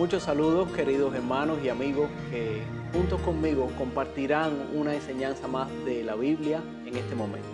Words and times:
Muchos 0.00 0.22
saludos 0.22 0.72
queridos 0.72 1.14
hermanos 1.14 1.58
y 1.62 1.68
amigos 1.68 2.08
que 2.30 2.62
juntos 2.90 3.20
conmigo 3.20 3.68
compartirán 3.76 4.50
una 4.74 4.94
enseñanza 4.94 5.46
más 5.46 5.68
de 5.84 6.02
la 6.02 6.14
Biblia 6.14 6.62
en 6.86 6.96
este 6.96 7.14
momento. 7.14 7.46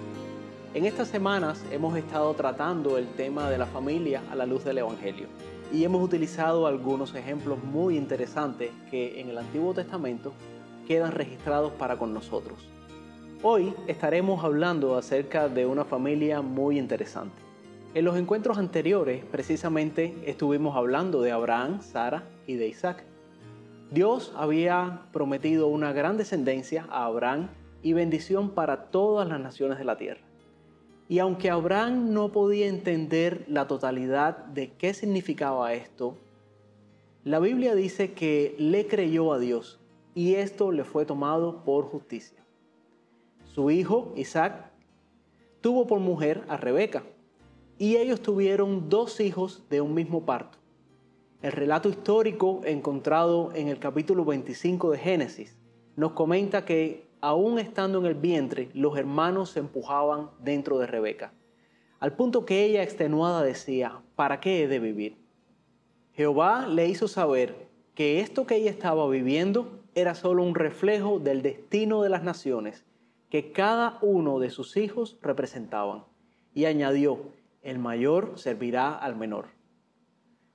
En 0.72 0.86
estas 0.86 1.09
semanas 1.09 1.64
hemos 1.72 1.96
estado 1.96 2.32
tratando 2.35 2.98
el 2.98 3.09
tema 3.09 3.50
de 3.50 3.59
la 3.59 3.67
familia 3.67 4.22
a 4.30 4.36
la 4.36 4.46
luz 4.46 4.62
del 4.62 4.79
Evangelio 4.79 5.27
y 5.72 5.82
hemos 5.82 6.00
utilizado 6.00 6.68
algunos 6.68 7.17
ejemplos 7.17 7.59
muy 7.64 7.96
interesantes 7.96 8.71
que 8.93 9.21
en 9.21 9.29
el 9.29 9.39
Antiguo 9.39 9.75
Testamento 9.75 10.32
quedan 10.86 11.11
registrados 11.11 11.72
para 11.72 11.99
con 11.99 12.14
nosotros. 12.14 12.61
Hoy 13.43 13.75
estaremos 13.89 14.44
hablando 14.44 14.96
acerca 14.96 15.49
de 15.49 15.67
una 15.67 15.85
familia 15.85 16.43
muy 16.43 16.79
interesante. 16.79 17.43
En 17.93 18.04
los 18.04 18.17
encuentros 18.17 18.57
anteriores, 18.57 19.25
precisamente, 19.25 20.14
estuvimos 20.26 20.76
hablando 20.76 21.22
de 21.22 21.32
Abraham, 21.32 21.81
Sara 21.82 22.22
y 22.46 22.55
de 22.55 22.68
Isaac. 22.68 23.05
Dios 23.91 24.32
había 24.36 25.03
prometido 25.13 25.68
una 25.68 25.93
gran 25.93 26.17
descendencia 26.17 26.87
a 26.91 27.04
Abraham 27.04 27.49
y 27.82 27.93
bendición 27.93 28.50
para 28.50 28.91
todas 28.91 29.29
las 29.29 29.41
naciones 29.41 29.79
de 29.79 29.85
la 29.85 29.96
tierra. 29.96 30.23
Y 31.09 31.21
aunque 31.21 31.51
Abraham 31.51 32.12
no 32.12 32.33
podía 32.33 32.67
entender 32.67 33.45
la 33.48 33.69
totalidad 33.69 34.39
de 34.47 34.73
qué 34.73 34.92
significaba 34.92 35.73
esto, 35.73 36.17
la 37.23 37.39
Biblia 37.39 37.75
dice 37.75 38.12
que 38.12 38.56
le 38.59 38.87
creyó 38.89 39.33
a 39.33 39.39
Dios 39.39 39.78
y 40.15 40.34
esto 40.34 40.73
le 40.73 40.84
fue 40.84 41.05
tomado 41.05 41.65
por 41.65 41.84
justicia. 41.84 42.39
Su 43.45 43.70
hijo, 43.70 44.13
Isaac, 44.17 44.70
tuvo 45.61 45.87
por 45.87 46.01
mujer 46.01 46.45
a 46.48 46.57
Rebeca 46.57 47.05
y 47.79 47.97
ellos 47.97 48.20
tuvieron 48.20 48.89
dos 48.89 49.20
hijos 49.20 49.65
de 49.70 49.81
un 49.81 49.95
mismo 49.95 50.25
parto. 50.25 50.59
El 51.42 51.53
relato 51.53 51.91
histórico 51.91 52.62
encontrado 52.65 53.53
en 53.55 53.69
el 53.69 53.79
capítulo 53.79 54.25
25 54.25 54.92
de 54.92 54.98
Génesis 54.98 55.55
nos 55.95 56.12
comenta 56.12 56.65
que 56.65 57.06
aún 57.20 57.59
estando 57.59 57.98
en 57.98 58.06
el 58.06 58.15
vientre, 58.15 58.70
los 58.73 58.97
hermanos 58.97 59.51
se 59.51 59.61
empujaban 59.61 60.31
dentro 60.41 60.79
de 60.79 60.87
Rebeca, 60.87 61.34
al 62.01 62.14
punto 62.14 62.47
que 62.47 62.64
ella 62.64 62.83
extenuada 62.83 63.42
decía, 63.42 64.01
¿para 64.14 64.41
qué 64.41 64.62
he 64.62 64.69
de 64.69 64.79
vivir? 64.79 65.19
Jehová 66.14 66.67
le 66.67 66.89
hizo 66.89 67.07
saber 67.07 67.69
que 67.95 68.20
esto 68.20 68.47
que 68.47 68.57
ella 68.57 68.70
estaba 68.70 69.07
viviendo 69.07 69.81
era 69.95 70.14
solo 70.14 70.42
un 70.42 70.55
reflejo 70.55 71.19
del 71.19 71.42
destino 71.42 72.03
de 72.03 72.09
las 72.09 72.23
naciones 72.23 72.87
que 73.29 73.53
cada 73.53 73.98
uno 74.01 74.39
de 74.39 74.48
sus 74.48 74.79
hijos 74.79 75.19
representaban. 75.20 76.05
Y 76.55 76.64
añadió, 76.64 77.19
el 77.62 77.79
mayor 77.79 78.33
servirá 78.37 78.95
al 78.95 79.17
menor. 79.17 79.56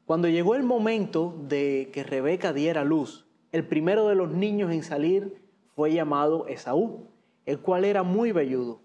Cuando 0.05 0.27
llegó 0.27 0.55
el 0.55 0.63
momento 0.63 1.35
de 1.47 1.89
que 1.93 2.03
Rebeca 2.03 2.53
diera 2.53 2.83
luz, 2.83 3.25
el 3.51 3.65
primero 3.65 4.07
de 4.07 4.15
los 4.15 4.31
niños 4.31 4.71
en 4.71 4.83
salir 4.83 5.41
fue 5.75 5.93
llamado 5.93 6.47
Esaú, 6.47 7.07
el 7.45 7.59
cual 7.59 7.85
era 7.85 8.03
muy 8.03 8.31
velludo. 8.31 8.81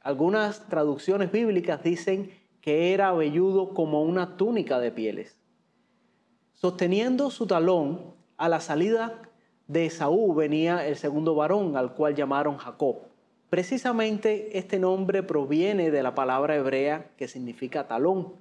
Algunas 0.00 0.68
traducciones 0.68 1.32
bíblicas 1.32 1.82
dicen 1.82 2.30
que 2.60 2.92
era 2.92 3.12
velludo 3.12 3.74
como 3.74 4.02
una 4.02 4.36
túnica 4.36 4.78
de 4.78 4.90
pieles. 4.90 5.40
Sosteniendo 6.52 7.30
su 7.30 7.46
talón, 7.46 8.14
a 8.36 8.48
la 8.48 8.60
salida 8.60 9.22
de 9.66 9.86
Esaú 9.86 10.34
venía 10.34 10.86
el 10.86 10.96
segundo 10.96 11.34
varón, 11.34 11.76
al 11.76 11.94
cual 11.94 12.14
llamaron 12.14 12.56
Jacob. 12.56 12.96
Precisamente 13.50 14.58
este 14.58 14.78
nombre 14.78 15.22
proviene 15.22 15.90
de 15.90 16.02
la 16.02 16.14
palabra 16.14 16.56
hebrea 16.56 17.10
que 17.16 17.28
significa 17.28 17.86
talón, 17.86 18.34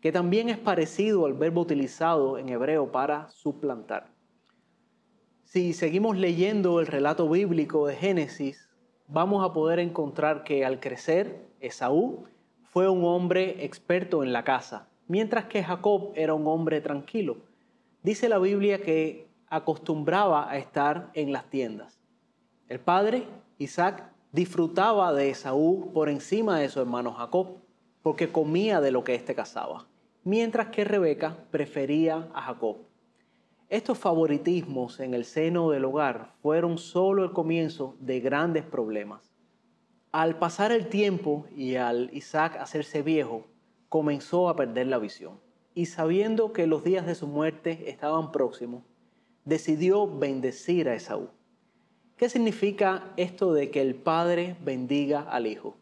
que 0.00 0.12
también 0.12 0.48
es 0.48 0.58
parecido 0.58 1.26
al 1.26 1.34
verbo 1.34 1.62
utilizado 1.62 2.38
en 2.38 2.48
hebreo 2.48 2.92
para 2.92 3.28
suplantar. 3.30 4.08
Si 5.44 5.72
seguimos 5.72 6.16
leyendo 6.16 6.80
el 6.80 6.86
relato 6.86 7.28
bíblico 7.28 7.86
de 7.86 7.96
Génesis, 7.96 8.68
vamos 9.08 9.44
a 9.44 9.52
poder 9.52 9.78
encontrar 9.78 10.44
que 10.44 10.64
al 10.64 10.80
crecer, 10.80 11.46
Esaú 11.60 12.24
fue 12.64 12.88
un 12.88 13.04
hombre 13.04 13.64
experto 13.64 14.22
en 14.22 14.32
la 14.32 14.44
casa, 14.44 14.88
mientras 15.08 15.46
que 15.46 15.62
Jacob 15.62 16.12
era 16.14 16.34
un 16.34 16.46
hombre 16.46 16.80
tranquilo. 16.80 17.38
Dice 18.02 18.28
la 18.28 18.38
Biblia 18.38 18.82
que 18.82 19.28
acostumbraba 19.48 20.50
a 20.50 20.58
estar 20.58 21.10
en 21.14 21.32
las 21.32 21.48
tiendas. 21.48 22.00
El 22.68 22.80
padre, 22.80 23.26
Isaac, 23.58 24.12
disfrutaba 24.32 25.12
de 25.12 25.30
Esaú 25.30 25.92
por 25.94 26.08
encima 26.08 26.58
de 26.58 26.68
su 26.68 26.80
hermano 26.80 27.12
Jacob, 27.12 27.58
porque 28.06 28.30
comía 28.30 28.80
de 28.80 28.92
lo 28.92 29.02
que 29.02 29.16
éste 29.16 29.34
cazaba, 29.34 29.88
mientras 30.22 30.68
que 30.68 30.84
Rebeca 30.84 31.38
prefería 31.50 32.28
a 32.34 32.42
Jacob. 32.42 32.76
Estos 33.68 33.98
favoritismos 33.98 35.00
en 35.00 35.12
el 35.12 35.24
seno 35.24 35.70
del 35.70 35.86
hogar 35.86 36.32
fueron 36.40 36.78
solo 36.78 37.24
el 37.24 37.32
comienzo 37.32 37.96
de 37.98 38.20
grandes 38.20 38.64
problemas. 38.64 39.34
Al 40.12 40.38
pasar 40.38 40.70
el 40.70 40.86
tiempo 40.86 41.46
y 41.56 41.74
al 41.74 42.08
Isaac 42.12 42.56
hacerse 42.60 43.02
viejo, 43.02 43.44
comenzó 43.88 44.48
a 44.48 44.54
perder 44.54 44.86
la 44.86 44.98
visión. 44.98 45.40
Y 45.74 45.86
sabiendo 45.86 46.52
que 46.52 46.68
los 46.68 46.84
días 46.84 47.06
de 47.06 47.16
su 47.16 47.26
muerte 47.26 47.90
estaban 47.90 48.30
próximos, 48.30 48.84
decidió 49.44 50.06
bendecir 50.06 50.88
a 50.88 50.94
Esaú. 50.94 51.30
¿Qué 52.16 52.28
significa 52.28 53.12
esto 53.16 53.52
de 53.52 53.72
que 53.72 53.82
el 53.82 53.96
Padre 53.96 54.56
bendiga 54.64 55.22
al 55.22 55.48
Hijo? 55.48 55.74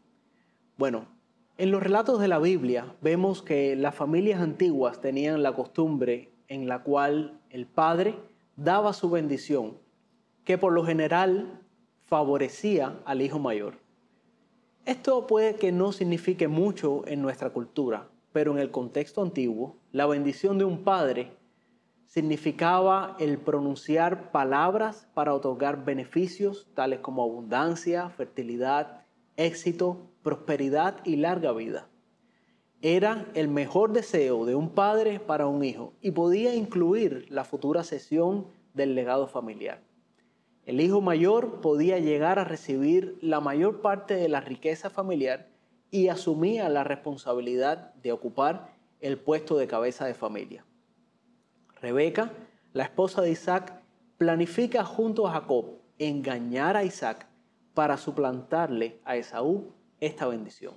Bueno, 0.79 1.14
en 1.57 1.71
los 1.71 1.83
relatos 1.83 2.21
de 2.21 2.29
la 2.29 2.39
Biblia 2.41 2.97
vemos 3.01 3.43
que 3.43 3.77
las 3.77 3.95
familias 3.95 4.41
antiguas 4.41 5.01
tenían 5.01 5.43
la 5.43 5.55
costumbre 5.55 6.33
en 6.49 6.69
la 6.69 6.83
cual 6.83 7.41
el 7.51 7.67
Padre 7.67 8.17
daba 8.57 8.93
su 8.93 9.09
bendición, 9.09 9.79
que 10.45 10.59
por 10.59 10.73
lo 10.73 10.85
general 10.85 11.61
favorecía 12.07 13.01
al 13.05 13.23
hijo 13.23 13.39
mayor. 13.39 13.75
Esto 14.85 15.27
puede 15.27 15.55
que 15.55 15.73
no 15.73 15.93
signifique 15.93 16.49
mucho 16.49 17.07
en 17.07 17.23
nuestra 17.23 17.51
cultura, 17.51 18.09
pero 18.33 18.53
en 18.53 18.59
el 18.59 18.71
contexto 18.71 19.23
antiguo, 19.23 19.77
la 19.93 20.07
bendición 20.07 20.59
de 20.59 20.65
un 20.65 20.83
padre 20.83 21.31
significaba 22.07 23.17
el 23.19 23.39
pronunciar 23.39 24.33
palabras 24.33 25.09
para 25.15 25.33
otorgar 25.33 25.85
beneficios 25.85 26.69
tales 26.75 26.99
como 26.99 27.23
abundancia, 27.23 28.11
fertilidad, 28.11 29.04
éxito, 29.37 30.11
prosperidad 30.23 31.05
y 31.05 31.17
larga 31.17 31.53
vida. 31.53 31.89
Era 32.83 33.27
el 33.35 33.49
mejor 33.49 33.93
deseo 33.93 34.45
de 34.45 34.55
un 34.55 34.71
padre 34.71 35.19
para 35.19 35.47
un 35.47 35.65
hijo 35.65 35.95
y 36.01 36.11
podía 36.11 36.55
incluir 36.55 37.27
la 37.31 37.45
futura 37.45 37.83
cesión 37.83 38.47
del 38.75 38.95
legado 38.95 39.27
familiar. 39.27 39.81
El 40.67 40.81
hijo 40.81 41.01
mayor 41.01 41.61
podía 41.61 41.99
llegar 41.99 42.39
a 42.39 42.45
recibir 42.45 43.19
la 43.21 43.41
mayor 43.41 43.81
parte 43.81 44.15
de 44.17 44.29
la 44.29 44.41
riqueza 44.41 44.91
familiar 44.91 45.49
y 45.91 46.09
asumía 46.09 46.69
la 46.69 46.85
responsabilidad 46.85 47.95
de 47.95 48.13
ocupar 48.13 48.75
el 49.01 49.19
puesto 49.19 49.57
de 49.57 49.67
cabeza 49.67 50.07
de 50.07 50.15
familia. 50.15 50.65
Rebeca, 51.81 52.33
la 52.73 52.85
esposa 52.85 53.21
de 53.23 53.31
Isaac, 53.31 53.81
planifica 54.17 54.85
junto 54.85 55.27
a 55.27 55.33
Jacob 55.33 55.79
engañar 55.99 56.77
a 56.77 56.85
Isaac 56.85 57.27
para 57.75 57.97
suplantarle 57.97 59.01
a 59.05 59.17
Esaú 59.17 59.73
esta 60.01 60.27
bendición. 60.27 60.75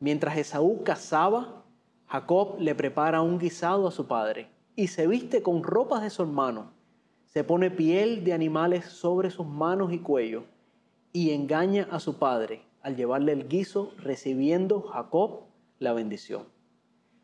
Mientras 0.00 0.36
Esaú 0.36 0.82
cazaba, 0.84 1.64
Jacob 2.06 2.56
le 2.58 2.74
prepara 2.74 3.22
un 3.22 3.38
guisado 3.38 3.88
a 3.88 3.90
su 3.90 4.06
padre 4.06 4.48
y 4.76 4.88
se 4.88 5.06
viste 5.06 5.42
con 5.42 5.62
ropas 5.62 6.02
de 6.02 6.10
su 6.10 6.22
hermano. 6.22 6.72
Se 7.26 7.44
pone 7.44 7.70
piel 7.70 8.24
de 8.24 8.32
animales 8.32 8.84
sobre 8.84 9.30
sus 9.30 9.46
manos 9.46 9.92
y 9.92 9.98
cuello 9.98 10.44
y 11.12 11.30
engaña 11.30 11.88
a 11.90 12.00
su 12.00 12.18
padre 12.18 12.62
al 12.82 12.96
llevarle 12.96 13.32
el 13.32 13.48
guiso, 13.48 13.92
recibiendo 13.96 14.82
Jacob 14.82 15.44
la 15.78 15.94
bendición. 15.94 16.44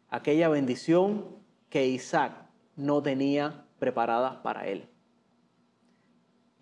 Aquella 0.08 0.48
bendición 0.48 1.26
que 1.68 1.86
Isaac 1.86 2.32
no 2.76 3.02
tenía 3.02 3.66
preparada 3.78 4.42
para 4.42 4.66
él. 4.66 4.88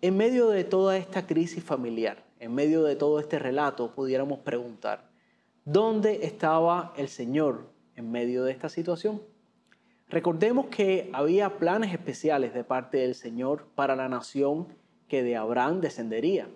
En 0.01 0.15
medio 0.15 0.47
de 0.47 0.63
toda 0.63 0.95
esta 0.95 1.27
crisis 1.27 1.61
familiar, 1.61 2.23
en 2.39 2.55
medio 2.55 2.83
de 2.83 2.95
todo 2.95 3.19
este 3.19 3.37
relato, 3.37 3.93
pudiéramos 3.93 4.39
preguntar, 4.39 5.09
¿dónde 5.65 6.25
estaba 6.25 6.93
el 6.95 7.09
Señor 7.09 7.65
en 7.97 8.09
medio 8.09 8.45
de 8.45 8.53
esta 8.53 8.69
situación? 8.69 9.21
Recordemos 10.07 10.67
que 10.67 11.09
había 11.11 11.57
planes 11.57 11.91
especiales 11.91 12.53
de 12.53 12.63
parte 12.63 12.99
del 12.99 13.13
Señor 13.13 13.67
para 13.75 13.97
la 13.97 14.07
nación 14.07 14.69
que 15.09 15.21
de 15.21 15.35
Abraham 15.35 15.81
descendería. 15.81 16.47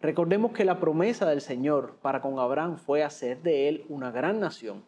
Recordemos 0.00 0.50
que 0.50 0.64
la 0.64 0.80
promesa 0.80 1.30
del 1.30 1.40
Señor 1.40 1.98
para 2.02 2.20
con 2.20 2.40
Abraham 2.40 2.78
fue 2.78 3.04
hacer 3.04 3.42
de 3.42 3.68
él 3.68 3.84
una 3.88 4.10
gran 4.10 4.40
nación. 4.40 4.82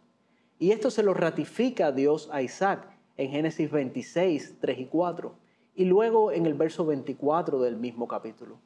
Y 0.58 0.72
esto 0.72 0.90
se 0.90 1.04
lo 1.04 1.14
ratifica 1.14 1.92
Dios 1.92 2.28
a 2.32 2.42
Isaac 2.42 2.88
en 3.16 3.30
Génesis 3.30 3.70
26, 3.70 4.56
3 4.60 4.78
y 4.80 4.86
4, 4.86 5.32
y 5.80 5.86
luego 5.86 6.30
en 6.30 6.44
el 6.44 6.52
verso 6.52 6.84
24 6.84 7.58
del 7.58 7.78
mismo 7.78 8.06
capítulo. 8.06 8.58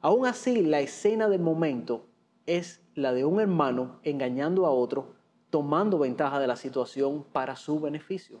Aún 0.00 0.26
así, 0.26 0.62
la 0.62 0.80
escena 0.80 1.28
del 1.28 1.40
momento 1.40 2.06
es 2.44 2.82
la 2.96 3.12
de 3.12 3.24
un 3.24 3.38
hermano 3.38 4.00
engañando 4.02 4.66
a 4.66 4.70
otro, 4.70 5.14
tomando 5.50 5.96
ventaja 5.96 6.40
de 6.40 6.48
la 6.48 6.56
situación 6.56 7.24
para 7.30 7.54
su 7.54 7.78
beneficio. 7.78 8.40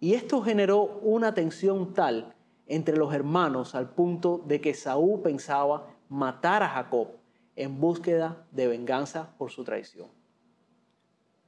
Y 0.00 0.14
esto 0.14 0.40
generó 0.40 0.84
una 1.02 1.34
tensión 1.34 1.92
tal 1.92 2.34
entre 2.66 2.96
los 2.96 3.12
hermanos 3.12 3.74
al 3.74 3.90
punto 3.90 4.42
de 4.46 4.62
que 4.62 4.72
Saúl 4.72 5.20
pensaba 5.20 5.88
matar 6.08 6.62
a 6.62 6.68
Jacob 6.70 7.08
en 7.56 7.78
búsqueda 7.78 8.46
de 8.52 8.68
venganza 8.68 9.34
por 9.36 9.50
su 9.50 9.64
traición. 9.64 10.08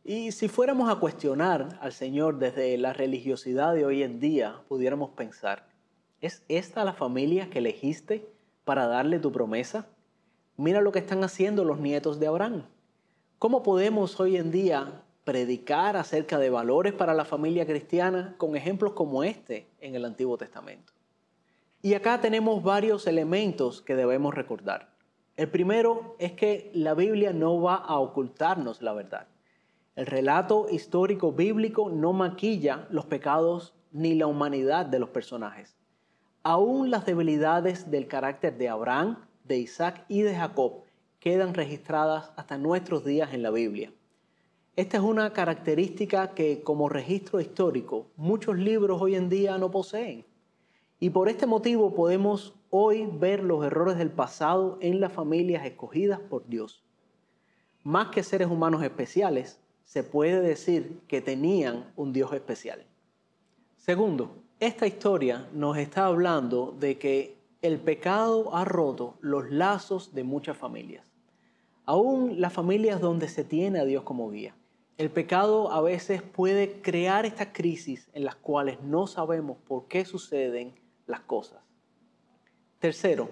Y 0.06 0.32
si 0.32 0.48
fuéramos 0.48 0.90
a 0.90 0.96
cuestionar 0.96 1.78
al 1.80 1.92
Señor 1.92 2.38
desde 2.38 2.76
la 2.76 2.92
religiosidad 2.92 3.72
de 3.72 3.86
hoy 3.86 4.02
en 4.02 4.20
día, 4.20 4.60
pudiéramos 4.68 5.12
pensar, 5.12 5.66
¿es 6.20 6.44
esta 6.48 6.84
la 6.84 6.92
familia 6.92 7.48
que 7.48 7.60
elegiste 7.60 8.28
para 8.66 8.86
darle 8.86 9.18
tu 9.18 9.32
promesa? 9.32 9.86
Mira 10.58 10.82
lo 10.82 10.92
que 10.92 10.98
están 10.98 11.24
haciendo 11.24 11.64
los 11.64 11.80
nietos 11.80 12.20
de 12.20 12.26
Abraham. 12.26 12.64
¿Cómo 13.38 13.62
podemos 13.62 14.20
hoy 14.20 14.36
en 14.36 14.50
día 14.50 15.02
predicar 15.24 15.96
acerca 15.96 16.38
de 16.38 16.50
valores 16.50 16.92
para 16.92 17.14
la 17.14 17.24
familia 17.24 17.64
cristiana 17.64 18.34
con 18.36 18.56
ejemplos 18.56 18.92
como 18.92 19.24
este 19.24 19.68
en 19.80 19.94
el 19.94 20.04
Antiguo 20.04 20.36
Testamento? 20.36 20.92
Y 21.80 21.94
acá 21.94 22.20
tenemos 22.20 22.62
varios 22.62 23.06
elementos 23.06 23.80
que 23.80 23.96
debemos 23.96 24.34
recordar. 24.34 24.90
El 25.38 25.48
primero 25.48 26.14
es 26.18 26.32
que 26.32 26.70
la 26.74 26.92
Biblia 26.92 27.32
no 27.32 27.62
va 27.62 27.76
a 27.76 27.98
ocultarnos 27.98 28.82
la 28.82 28.92
verdad. 28.92 29.28
El 29.96 30.06
relato 30.06 30.66
histórico 30.70 31.30
bíblico 31.30 31.88
no 31.88 32.12
maquilla 32.12 32.88
los 32.90 33.06
pecados 33.06 33.74
ni 33.92 34.14
la 34.14 34.26
humanidad 34.26 34.86
de 34.86 34.98
los 34.98 35.10
personajes. 35.10 35.76
Aún 36.42 36.90
las 36.90 37.06
debilidades 37.06 37.92
del 37.92 38.08
carácter 38.08 38.58
de 38.58 38.68
Abraham, 38.68 39.18
de 39.44 39.58
Isaac 39.58 40.04
y 40.08 40.22
de 40.22 40.34
Jacob 40.34 40.82
quedan 41.20 41.54
registradas 41.54 42.32
hasta 42.36 42.58
nuestros 42.58 43.04
días 43.04 43.32
en 43.34 43.44
la 43.44 43.50
Biblia. 43.50 43.92
Esta 44.74 44.96
es 44.96 45.02
una 45.04 45.32
característica 45.32 46.34
que 46.34 46.64
como 46.64 46.88
registro 46.88 47.40
histórico 47.40 48.08
muchos 48.16 48.58
libros 48.58 49.00
hoy 49.00 49.14
en 49.14 49.28
día 49.28 49.58
no 49.58 49.70
poseen. 49.70 50.26
Y 50.98 51.10
por 51.10 51.28
este 51.28 51.46
motivo 51.46 51.94
podemos 51.94 52.56
hoy 52.70 53.06
ver 53.06 53.44
los 53.44 53.64
errores 53.64 53.96
del 53.96 54.10
pasado 54.10 54.76
en 54.80 55.00
las 55.00 55.12
familias 55.12 55.64
escogidas 55.64 56.18
por 56.18 56.48
Dios. 56.48 56.82
Más 57.84 58.08
que 58.08 58.24
seres 58.24 58.48
humanos 58.48 58.82
especiales, 58.82 59.60
se 59.84 60.02
puede 60.02 60.40
decir 60.40 61.00
que 61.08 61.20
tenían 61.20 61.92
un 61.96 62.12
Dios 62.12 62.32
especial. 62.32 62.84
Segundo, 63.76 64.42
esta 64.60 64.86
historia 64.86 65.48
nos 65.52 65.76
está 65.76 66.06
hablando 66.06 66.74
de 66.78 66.98
que 66.98 67.36
el 67.60 67.78
pecado 67.78 68.54
ha 68.54 68.64
roto 68.64 69.14
los 69.20 69.50
lazos 69.50 70.14
de 70.14 70.24
muchas 70.24 70.56
familias, 70.56 71.04
aún 71.84 72.40
las 72.40 72.52
familias 72.52 73.00
donde 73.00 73.28
se 73.28 73.44
tiene 73.44 73.78
a 73.78 73.84
Dios 73.84 74.02
como 74.04 74.30
guía. 74.30 74.54
El 74.96 75.10
pecado 75.10 75.72
a 75.72 75.80
veces 75.80 76.22
puede 76.22 76.80
crear 76.80 77.26
estas 77.26 77.48
crisis 77.52 78.08
en 78.12 78.24
las 78.24 78.36
cuales 78.36 78.80
no 78.82 79.06
sabemos 79.06 79.58
por 79.66 79.88
qué 79.88 80.04
suceden 80.04 80.74
las 81.06 81.20
cosas. 81.20 81.60
Tercero, 82.78 83.28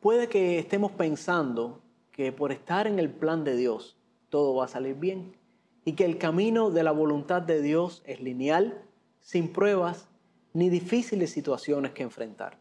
puede 0.00 0.28
que 0.28 0.58
estemos 0.58 0.92
pensando 0.92 1.80
que 2.12 2.32
por 2.32 2.52
estar 2.52 2.86
en 2.86 2.98
el 2.98 3.10
plan 3.10 3.44
de 3.44 3.56
Dios 3.56 3.96
todo 4.28 4.54
va 4.54 4.66
a 4.66 4.68
salir 4.68 4.94
bien 4.94 5.34
y 5.84 5.92
que 5.92 6.04
el 6.04 6.18
camino 6.18 6.70
de 6.70 6.82
la 6.82 6.92
voluntad 6.92 7.42
de 7.42 7.62
Dios 7.62 8.02
es 8.06 8.20
lineal, 8.20 8.82
sin 9.20 9.52
pruebas 9.52 10.08
ni 10.52 10.68
difíciles 10.68 11.30
situaciones 11.30 11.92
que 11.92 12.02
enfrentar. 12.02 12.58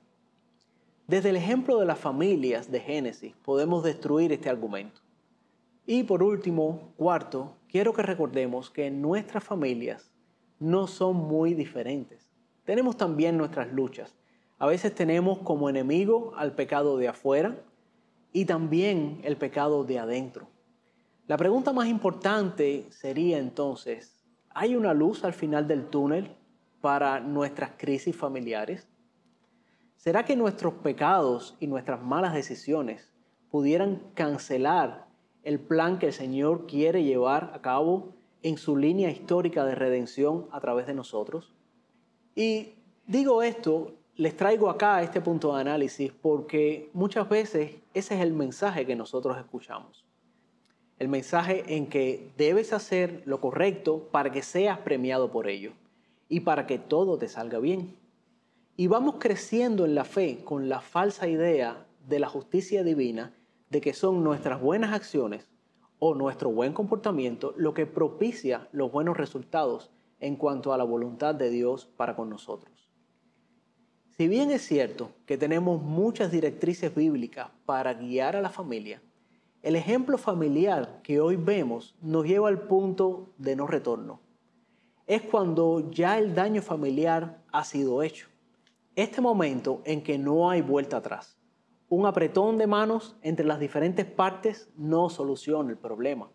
Desde 1.08 1.30
el 1.30 1.38
ejemplo 1.38 1.80
de 1.80 1.86
las 1.86 1.98
familias 1.98 2.72
de 2.72 2.80
Génesis 2.80 3.34
podemos 3.44 3.84
destruir 3.84 4.32
este 4.32 4.50
argumento. 4.50 5.02
Y 5.88 6.04
por 6.04 6.22
último, 6.22 6.94
cuarto, 6.98 7.56
quiero 7.68 7.94
que 7.94 8.04
recordemos 8.04 8.70
que 8.70 8.92
nuestras 8.92 9.44
familias 9.44 10.12
no 10.60 10.86
son 10.86 11.16
muy 11.16 11.56
diferentes. 11.56 12.30
Tenemos 12.64 12.96
también 12.96 13.38
nuestras 13.38 13.74
luchas. 13.74 14.16
A 14.60 14.68
veces 14.68 14.94
tenemos 14.94 15.40
como 15.40 15.68
enemigo 15.68 16.34
al 16.36 16.54
pecado 16.54 16.98
de 16.98 17.08
afuera 17.08 17.58
y 18.32 18.46
también 18.46 19.20
el 19.24 19.38
pecado 19.38 19.84
de 19.84 19.98
adentro. 19.98 20.48
La 21.30 21.38
pregunta 21.38 21.74
más 21.74 21.88
importante 21.88 22.88
sería 22.90 23.38
entonces, 23.38 24.16
¿hay 24.50 24.76
una 24.76 24.96
luz 24.96 25.24
al 25.24 25.34
final 25.34 25.68
del 25.68 25.86
túnel 25.86 26.36
para 26.82 27.20
nuestras 27.20 27.74
crisis 27.78 28.16
familiares? 28.16 28.88
¿Será 29.96 30.26
que 30.26 30.36
nuestros 30.36 30.74
pecados 30.74 31.56
y 31.60 31.68
nuestras 31.68 32.02
malas 32.02 32.34
decisiones 32.34 33.14
pudieran 33.52 34.02
cancelar 34.16 35.06
el 35.44 35.60
plan 35.60 36.00
que 36.00 36.08
el 36.08 36.14
Señor 36.14 36.66
quiere 36.66 37.04
llevar 37.04 37.52
a 37.54 37.62
cabo 37.62 38.16
en 38.42 38.58
su 38.58 38.76
línea 38.76 39.12
histórica 39.12 39.64
de 39.66 39.76
redención 39.76 40.48
a 40.52 40.60
través 40.60 40.88
de 40.88 40.96
nosotros? 40.96 41.54
Y 42.34 42.74
digo 43.06 43.44
esto, 43.44 43.94
les 44.16 44.36
traigo 44.36 44.68
acá 44.68 45.04
este 45.04 45.22
punto 45.22 45.54
de 45.54 45.62
análisis 45.62 46.12
porque 46.12 46.90
muchas 46.94 47.30
veces 47.30 47.76
ese 47.94 48.16
es 48.16 48.22
el 48.22 48.34
mensaje 48.34 48.88
que 48.88 48.96
nosotros 48.96 49.38
escuchamos 49.38 50.09
el 51.00 51.08
mensaje 51.08 51.64
en 51.76 51.88
que 51.88 52.32
debes 52.38 52.74
hacer 52.74 53.24
lo 53.26 53.40
correcto 53.40 54.10
para 54.12 54.32
que 54.32 54.42
seas 54.42 54.80
premiado 54.80 55.32
por 55.32 55.48
ello 55.48 55.72
y 56.28 56.42
para 56.42 56.68
que 56.68 56.78
todo 56.78 57.18
te 57.18 57.30
salga 57.30 57.60
bien. 57.60 57.96
Y 58.76 58.88
vamos 58.88 59.16
creciendo 59.18 59.86
en 59.86 59.96
la 59.96 60.04
fe 60.04 60.44
con 60.44 60.68
la 60.68 60.82
falsa 60.82 61.28
idea 61.28 61.86
de 62.08 62.20
la 62.20 62.28
justicia 62.28 62.84
divina 62.84 63.34
de 63.70 63.82
que 63.82 63.94
son 63.94 64.24
nuestras 64.24 64.62
buenas 64.62 64.94
acciones 64.94 65.50
o 66.00 66.16
nuestro 66.16 66.52
buen 66.52 66.74
comportamiento 66.74 67.54
lo 67.58 67.74
que 67.74 67.86
propicia 67.86 68.68
los 68.72 68.92
buenos 68.92 69.16
resultados 69.16 69.92
en 70.20 70.36
cuanto 70.36 70.74
a 70.74 70.78
la 70.78 70.84
voluntad 70.84 71.34
de 71.34 71.50
Dios 71.50 71.86
para 71.86 72.16
con 72.16 72.30
nosotros. 72.30 72.90
Si 74.18 74.28
bien 74.28 74.52
es 74.52 74.64
cierto 74.64 75.12
que 75.26 75.38
tenemos 75.38 75.82
muchas 75.82 76.30
directrices 76.30 76.94
bíblicas 76.94 77.50
para 77.66 77.94
guiar 77.94 78.36
a 78.36 78.42
la 78.42 78.50
familia, 78.50 79.02
el 79.62 79.76
ejemplo 79.76 80.18
familiar 80.18 81.02
que 81.04 81.20
hoy 81.20 81.36
vemos 81.36 81.96
nos 82.02 82.26
lleva 82.26 82.48
al 82.48 82.62
punto 82.62 83.34
de 83.38 83.56
no 83.56 83.68
retorno. 83.68 84.22
Es 85.06 85.22
cuando 85.24 85.92
ya 85.92 86.18
el 86.18 86.34
daño 86.34 86.62
familiar 86.62 87.44
ha 87.52 87.64
sido 87.64 88.02
hecho. 88.02 88.28
Este 88.96 89.22
momento 89.22 89.82
en 89.86 90.02
que 90.02 90.18
no 90.18 90.50
hay 90.50 90.62
vuelta 90.62 90.98
atrás. 90.98 91.38
Un 91.90 92.06
apretón 92.06 92.58
de 92.58 92.68
manos 92.68 93.18
entre 93.22 93.46
las 93.46 93.60
diferentes 93.60 94.06
partes 94.06 94.70
no 94.78 95.10
soluciona 95.10 95.72
el 95.72 95.78
problema. 95.78 96.32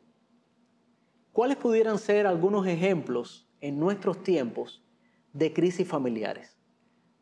¿Cuáles 1.32 1.56
pudieran 1.56 1.98
ser 1.98 2.26
algunos 2.26 2.66
ejemplos 2.66 3.48
en 3.60 3.78
nuestros 3.78 4.22
tiempos 4.22 4.84
de 5.32 5.52
crisis 5.52 5.86
familiares? 5.88 6.58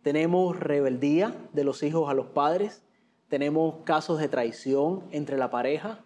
Tenemos 0.02 0.58
rebeldía 0.58 1.36
de 1.52 1.64
los 1.64 1.82
hijos 1.82 2.10
a 2.10 2.14
los 2.14 2.26
padres, 2.26 2.82
tenemos 3.32 3.76
casos 3.84 4.18
de 4.18 4.28
traición 4.28 5.04
entre 5.10 5.38
la 5.38 5.48
pareja, 5.48 6.00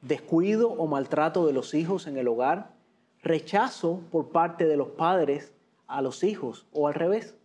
descuido 0.00 0.70
o 0.70 0.86
maltrato 0.86 1.46
de 1.46 1.52
los 1.52 1.74
hijos 1.74 2.06
en 2.06 2.16
el 2.16 2.26
hogar, 2.26 2.70
rechazo 3.22 4.00
por 4.10 4.30
parte 4.30 4.64
de 4.64 4.78
los 4.78 4.88
padres 4.88 5.52
a 5.88 6.00
los 6.00 6.24
hijos 6.24 6.64
o 6.72 6.88
al 6.88 6.94
revés, 6.94 7.36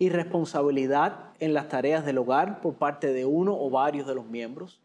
irresponsabilidad 0.00 1.30
en 1.38 1.54
las 1.54 1.68
tareas 1.68 2.04
del 2.04 2.18
hogar 2.18 2.60
por 2.60 2.74
parte 2.74 3.12
de 3.12 3.24
uno 3.24 3.56
o 3.56 3.70
varios 3.70 4.08
de 4.08 4.16
los 4.16 4.26
miembros. 4.26 4.80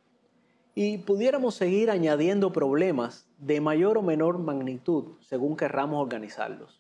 Y 0.76 1.00
pudiéramos 1.00 1.56
seguir 1.56 1.90
añadiendo 1.90 2.54
problemas 2.54 3.26
de 3.40 3.60
mayor 3.60 3.98
o 3.98 4.04
menor 4.04 4.38
magnitud 4.38 5.16
según 5.20 5.58
querramos 5.58 6.00
organizarlos. 6.00 6.80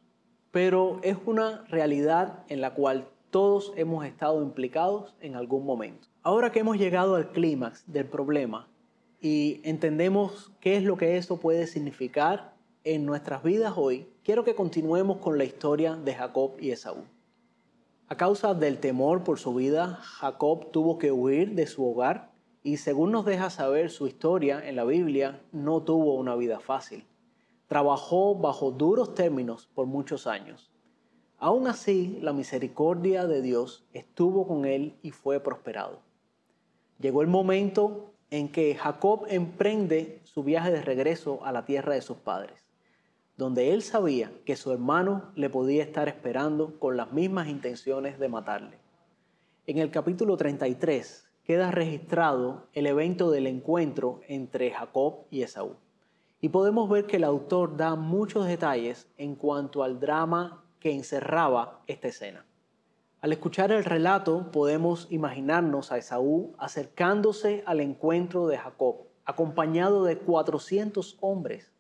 Pero 0.52 1.00
es 1.02 1.18
una 1.26 1.66
realidad 1.70 2.44
en 2.50 2.62
la 2.62 2.76
cual 2.76 3.08
todos 3.32 3.74
hemos 3.78 4.06
estado 4.06 4.44
implicados 4.44 5.16
en 5.22 5.36
algún 5.36 5.66
momento. 5.66 6.09
Ahora 6.22 6.52
que 6.52 6.60
hemos 6.60 6.78
llegado 6.78 7.16
al 7.16 7.32
clímax 7.32 7.86
del 7.88 8.06
problema 8.06 8.68
y 9.22 9.62
entendemos 9.64 10.52
qué 10.60 10.76
es 10.76 10.84
lo 10.84 10.98
que 10.98 11.16
eso 11.16 11.38
puede 11.38 11.66
significar 11.66 12.54
en 12.84 13.06
nuestras 13.06 13.42
vidas 13.42 13.76
hoy, 13.78 14.06
quiero 14.26 14.44
que 14.44 14.54
continuemos 14.54 15.20
con 15.20 15.38
la 15.38 15.46
historia 15.46 15.96
de 15.96 16.14
Jacob 16.14 16.58
y 16.60 16.72
Esaú. 16.72 17.06
A 18.10 18.18
causa 18.18 18.54
del 18.54 18.80
temor 18.80 19.24
por 19.24 19.40
su 19.40 19.54
vida, 19.54 19.96
Jacob 20.02 20.72
tuvo 20.72 20.98
que 20.98 21.14
huir 21.14 21.56
de 21.56 21.68
su 21.68 21.90
hogar 21.90 22.32
y 22.64 22.78
según 22.78 23.14
nos 23.14 23.24
deja 23.24 23.50
saber 23.50 23.90
su 23.90 24.06
historia 24.06 24.68
en 24.68 24.76
la 24.76 24.84
Biblia, 24.84 25.42
no 25.54 25.84
tuvo 25.84 26.16
una 26.16 26.36
vida 26.36 26.60
fácil. 26.60 27.06
Trabajó 27.68 28.36
bajo 28.36 28.72
duros 28.72 29.16
términos 29.16 29.70
por 29.74 29.86
muchos 29.86 30.28
años. 30.28 30.70
Aún 31.38 31.68
así, 31.68 32.20
la 32.22 32.34
misericordia 32.34 33.26
de 33.26 33.42
Dios 33.42 33.86
estuvo 33.94 34.46
con 34.46 34.66
él 34.66 34.98
y 35.02 35.12
fue 35.12 35.40
prosperado. 35.40 36.09
Llegó 37.00 37.22
el 37.22 37.28
momento 37.28 38.14
en 38.30 38.52
que 38.52 38.76
Jacob 38.76 39.26
emprende 39.30 40.20
su 40.26 40.44
viaje 40.44 40.72
de 40.72 40.82
regreso 40.82 41.44
a 41.46 41.52
la 41.52 41.66
tierra 41.66 41.94
de 41.94 42.02
sus 42.02 42.18
padres, 42.18 42.66
donde 43.38 43.74
él 43.74 43.82
sabía 43.82 44.32
que 44.46 44.58
su 44.58 44.72
hermano 44.72 45.32
le 45.36 45.50
podía 45.50 45.82
estar 45.82 46.10
esperando 46.10 46.78
con 46.78 46.98
las 46.98 47.14
mismas 47.14 47.48
intenciones 47.48 48.20
de 48.20 48.28
matarle. 48.28 48.78
En 49.66 49.78
el 49.78 49.92
capítulo 49.92 50.36
33 50.36 51.30
queda 51.44 51.72
registrado 51.72 52.68
el 52.74 52.86
evento 52.86 53.32
del 53.32 53.48
encuentro 53.48 54.20
entre 54.28 54.72
Jacob 54.72 55.26
y 55.32 55.44
Esaú. 55.44 55.78
Y 56.42 56.50
podemos 56.50 56.90
ver 56.90 57.06
que 57.06 57.18
el 57.18 57.24
autor 57.24 57.78
da 57.78 57.96
muchos 57.96 58.46
detalles 58.46 59.08
en 59.18 59.36
cuanto 59.36 59.84
al 59.84 60.00
drama 60.00 60.66
que 60.80 60.92
encerraba 60.92 61.82
esta 61.88 62.10
escena. 62.10 62.46
Al 63.22 63.34
escuchar 63.34 63.74
el 63.74 63.84
relato 63.84 64.50
podemos 64.50 65.08
imaginarnos 65.10 65.92
a 65.92 65.98
Esaú 65.98 66.54
acercándose 66.58 67.64
al 67.66 67.82
encuentro 67.82 68.48
de 68.48 68.58
Jacob, 68.58 69.08
acompañado 69.26 70.06
de 70.06 70.18
400 70.20 71.18
hombres. 71.20 71.74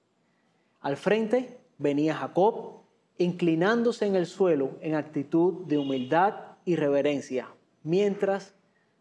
Al 0.81 0.97
frente 0.97 1.61
venía 1.77 2.13
Jacob, 2.13 2.81
inclinándose 3.17 4.05
en 4.05 4.15
el 4.15 4.25
suelo 4.25 4.71
en 4.81 4.95
actitud 4.95 5.65
de 5.65 5.77
humildad 5.77 6.35
y 6.65 6.75
reverencia, 6.75 7.47
mientras 7.83 8.53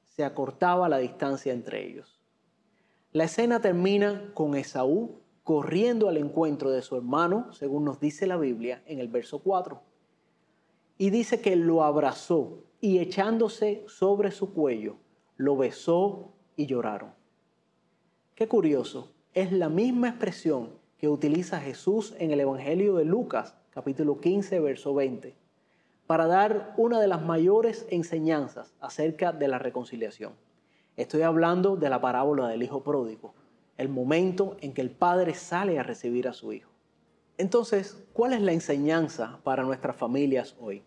se 0.05 0.23
acortaba 0.25 0.89
la 0.89 0.99
distancia 0.99 1.53
entre 1.53 1.89
ellos. 1.89 2.21
La 3.11 3.25
escena 3.25 3.61
termina 3.61 4.31
con 4.35 4.55
Esaú 4.55 5.23
corriendo 5.43 6.09
al 6.09 6.17
encuentro 6.17 6.71
de 6.71 6.83
su 6.83 6.95
hermano, 6.95 7.53
según 7.53 7.85
nos 7.85 7.99
dice 7.99 8.29
la 8.29 8.37
Biblia 8.37 8.81
en 8.87 9.01
el 9.01 9.09
verso 9.09 9.41
4 9.41 9.89
y 10.99 11.11
dice 11.11 11.41
que 11.41 11.55
lo 11.55 11.85
abrazó 11.85 12.65
y 12.81 12.99
echándose 12.99 13.85
sobre 13.87 14.33
su 14.33 14.53
cuello, 14.53 14.97
lo 15.37 15.57
besó 15.57 16.33
y 16.57 16.67
lloraron. 16.67 17.13
Qué 18.35 18.49
curioso, 18.49 19.13
es 19.33 19.53
la 19.53 19.69
misma 19.69 20.09
expresión 20.09 20.71
que 20.99 21.09
utiliza 21.09 21.61
Jesús 21.61 22.15
en 22.19 22.33
el 22.33 22.41
Evangelio 22.41 22.97
de 22.97 23.05
Lucas, 23.05 23.57
capítulo 23.71 24.21
15, 24.21 24.59
verso 24.59 24.93
20, 24.95 25.37
para 26.09 26.27
dar 26.27 26.75
una 26.77 27.01
de 27.01 27.07
las 27.07 27.23
mayores 27.23 27.87
enseñanzas 27.91 28.75
acerca 28.81 29.33
de 29.33 29.47
la 29.47 29.59
reconciliación. 29.59 30.33
Estoy 30.97 31.23
hablando 31.23 31.77
de 31.77 31.91
la 31.91 32.01
parábola 32.01 32.49
del 32.49 32.65
Hijo 32.65 32.83
Pródigo, 32.83 33.35
el 33.77 33.89
momento 33.89 34.57
en 34.61 34.75
que 34.75 34.81
el 34.81 34.91
Padre 34.91 35.35
sale 35.35 35.79
a 35.79 35.85
recibir 35.85 36.27
a 36.27 36.33
su 36.33 36.53
Hijo. 36.53 36.71
Entonces, 37.39 37.97
¿cuál 38.15 38.33
es 38.33 38.43
la 38.43 38.53
enseñanza 38.53 39.39
para 39.45 39.63
nuestras 39.63 39.95
familias 39.95 40.57
hoy? 40.61 40.83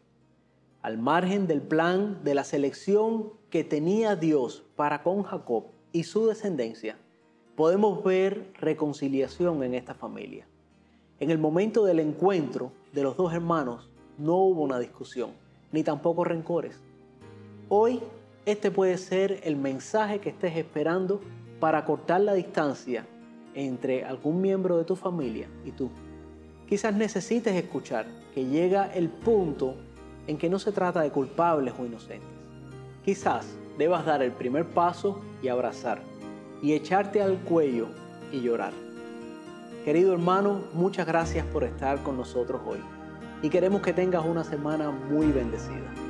Al 0.82 0.98
margen 0.98 1.48
del 1.48 1.62
plan 1.62 2.26
de 2.26 2.36
la 2.36 2.44
selección 2.44 3.32
que 3.50 3.64
tenía 3.64 4.18
Dios 4.18 4.66
para 4.76 5.02
con 5.02 5.24
Jacob 5.24 5.68
y 5.94 6.04
su 6.04 6.28
descendencia, 6.28 6.98
podemos 7.56 8.04
ver 8.04 8.52
reconciliación 8.60 9.64
en 9.64 9.76
esta 9.76 9.94
familia. 9.94 10.46
En 11.22 11.32
el 11.32 11.38
momento 11.38 11.86
del 11.86 12.02
encuentro 12.02 12.74
de 12.92 13.04
los 13.04 13.16
dos 13.16 13.34
hermanos 13.34 13.90
no 14.18 14.36
hubo 14.36 14.64
una 14.64 14.78
discusión, 14.78 15.32
ni 15.72 15.84
tampoco 15.84 16.26
rencores. 16.26 16.82
Hoy 17.70 18.02
este 18.46 18.72
puede 18.72 18.98
ser 18.98 19.40
el 19.44 19.56
mensaje 19.56 20.20
que 20.20 20.32
estés 20.32 20.58
esperando 20.58 21.22
para 21.62 21.86
cortar 21.86 22.20
la 22.20 22.34
distancia 22.34 23.08
entre 23.54 24.04
algún 24.04 24.42
miembro 24.42 24.78
de 24.78 24.84
tu 24.84 24.98
familia 24.98 25.48
y 25.64 25.72
tú. 25.72 25.90
Quizás 26.72 26.96
necesites 26.96 27.54
escuchar 27.54 28.06
que 28.34 28.46
llega 28.46 28.86
el 28.94 29.10
punto 29.10 29.76
en 30.26 30.38
que 30.38 30.50
no 30.50 30.58
se 30.58 30.72
trata 30.72 31.02
de 31.02 31.12
culpables 31.12 31.74
o 31.78 31.86
inocentes. 31.86 32.30
Quizás 33.04 33.46
debas 33.78 34.06
dar 34.06 34.24
el 34.24 34.32
primer 34.32 34.66
paso 34.66 35.20
y 35.44 35.50
abrazar, 35.50 36.02
y 36.62 36.72
echarte 36.72 37.22
al 37.22 37.40
cuello 37.40 37.88
y 38.32 38.40
llorar. 38.40 38.72
Querido 39.84 40.14
hermano, 40.14 40.62
muchas 40.72 41.06
gracias 41.06 41.46
por 41.48 41.66
estar 41.66 42.02
con 42.04 42.16
nosotros 42.16 42.62
hoy 42.66 42.80
y 43.42 43.50
queremos 43.50 43.82
que 43.82 43.92
tengas 43.92 44.26
una 44.26 44.46
semana 44.46 44.92
muy 44.92 45.30
bendecida. 45.34 46.01